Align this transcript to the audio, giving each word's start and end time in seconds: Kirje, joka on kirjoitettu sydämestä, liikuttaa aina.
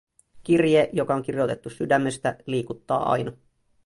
Kirje, 0.43 0.89
joka 0.93 1.13
on 1.15 1.23
kirjoitettu 1.23 1.69
sydämestä, 1.69 2.37
liikuttaa 2.45 3.11
aina. 3.11 3.33